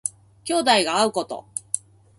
[0.45, 1.45] 兄弟が会うこと。